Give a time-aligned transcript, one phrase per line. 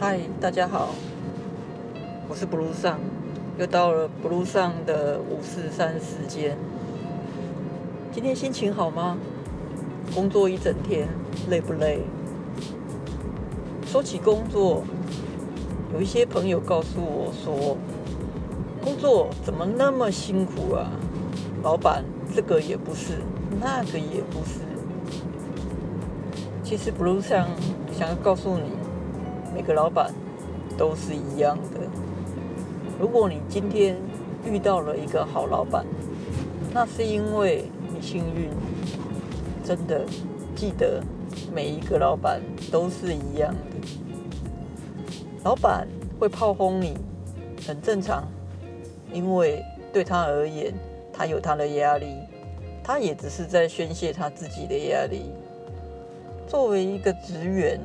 [0.00, 0.88] 嗨，大家好，
[2.28, 2.98] 我是 Blue 上，
[3.56, 6.58] 又到了 Blue 上的五四三时间。
[8.10, 9.16] 今天心情好吗？
[10.12, 11.08] 工作一整天，
[11.48, 12.00] 累不累？
[13.86, 14.82] 说起工作，
[15.94, 17.76] 有一些朋友告诉我说，
[18.82, 20.90] 工作怎么那么辛苦啊？
[21.62, 22.04] 老板，
[22.34, 23.22] 这个也不是，
[23.60, 24.60] 那个也不是。
[26.64, 27.46] 其实 Blue 上
[27.96, 28.72] 想要告诉你，
[29.54, 30.12] 每个老板
[30.76, 31.80] 都是一样的。
[32.98, 33.96] 如果你今天
[34.44, 35.86] 遇到了一个好老板，
[36.72, 37.64] 那是因为
[37.94, 38.50] 你幸运。
[39.64, 40.04] 真的
[40.54, 41.02] 记得，
[41.54, 43.88] 每一个老板都是一样的。
[45.42, 46.98] 老板会炮轰你，
[47.66, 48.24] 很正常，
[49.10, 50.74] 因为对他而言，
[51.12, 52.18] 他有他的压力，
[52.82, 55.30] 他也只是在宣泄他自己的压力。
[56.46, 57.80] 作为一个职员，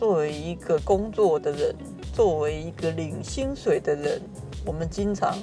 [0.00, 1.76] 作为一个工作的人，
[2.14, 4.18] 作为一个领薪水的人，
[4.64, 5.36] 我们经常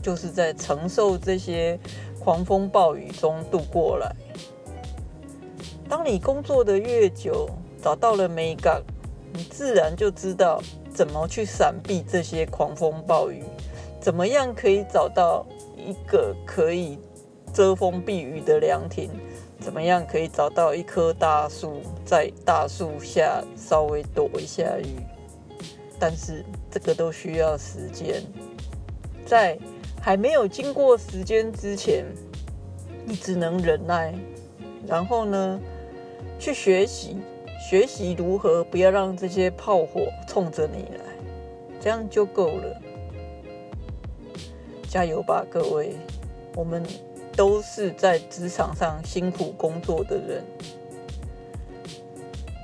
[0.00, 1.76] 就是在承受这些
[2.20, 4.14] 狂风暴雨中度过来。
[5.88, 7.50] 当你工作的越久，
[7.82, 8.80] 找到了美感，
[9.32, 10.62] 你自然就知道
[10.94, 13.42] 怎么去闪避这些狂风暴雨，
[14.00, 15.44] 怎么样可以找到
[15.76, 16.96] 一个可以
[17.52, 19.10] 遮风避雨的凉亭。
[19.58, 25.00] 怎么样可以找到一棵大树，在大树下稍微躲一下雨？
[25.98, 28.22] 但是这个都需要时间，
[29.24, 29.58] 在
[30.00, 32.04] 还没有经过时间之前，
[33.04, 34.14] 你只能忍耐，
[34.86, 35.60] 然后呢，
[36.38, 37.16] 去学习，
[37.58, 41.04] 学习如何不要让这些炮火冲着你来，
[41.80, 42.80] 这样就够了。
[44.86, 45.96] 加油吧，各位，
[46.54, 46.84] 我们。
[47.36, 50.42] 都是在职场上辛苦工作的人，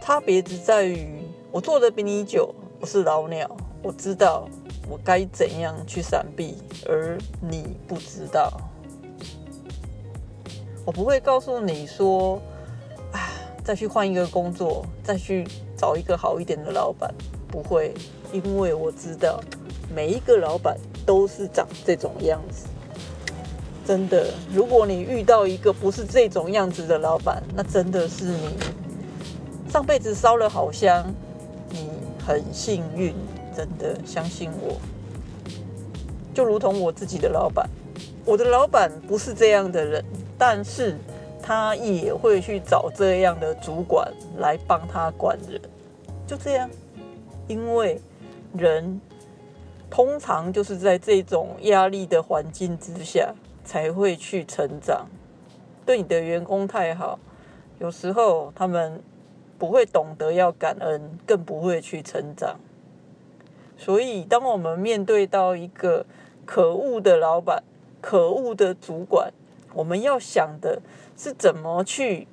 [0.01, 4.49] 差别只在于我做的比你久，我是老鸟，我知道
[4.89, 6.57] 我该怎样去闪避，
[6.89, 8.51] 而你不知道。
[10.87, 12.41] 我不会告诉你说，
[13.13, 13.29] 啊，
[13.63, 15.47] 再去换一个工作，再去
[15.77, 17.15] 找一个好一点的老板，
[17.47, 17.93] 不会，
[18.33, 19.39] 因为我知道
[19.95, 22.69] 每一个老板都是长这种样子。
[23.85, 28.57] 真的，如果你遇到一个不是这种样子的老板，那真的是你
[29.69, 31.13] 上辈子烧了好香，
[31.69, 31.91] 你
[32.25, 33.13] 很幸运，
[33.57, 34.77] 真的相信我。
[36.33, 37.69] 就如同我自己的老板，
[38.25, 40.05] 我的老板不是这样的人，
[40.39, 40.97] 但是
[41.43, 45.61] 他也会去找这样的主管来帮他管人，
[46.25, 46.71] 就这样，
[47.49, 48.01] 因为
[48.57, 49.01] 人
[49.91, 53.35] 通常就是在这种压力的环境之下。
[53.65, 55.07] 才会去成长。
[55.85, 57.19] 对你的员工太好，
[57.79, 59.03] 有时候他们
[59.59, 62.61] 不会懂得要感恩，更不会去成长。
[63.77, 66.07] 所以，当我们面对到一个
[66.45, 67.65] 可恶的老板、
[68.01, 69.33] 可恶的主管，
[69.75, 70.81] 我们要想的
[71.17, 72.29] 是怎么去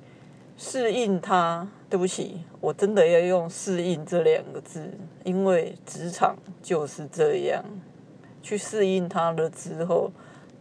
[0.56, 1.68] 适应他。
[1.88, 4.88] 对不起，我真的要用“适应”这两个字，
[5.24, 7.64] 因为职场就是这样，
[8.40, 10.12] 去适应他了之后。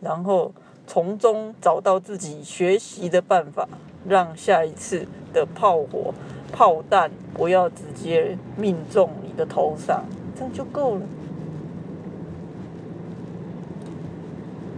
[0.01, 0.51] 然后
[0.87, 3.67] 从中找到自己学习的办法，
[4.07, 6.13] 让下一次的炮火、
[6.51, 10.05] 炮弹不要直接命中你的头上，
[10.35, 11.01] 这样就够了。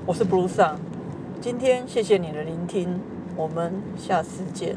[0.05, 0.79] 我是 Blue 上，
[1.39, 2.99] 今天谢谢你的聆听，
[3.37, 4.75] 我们下次见。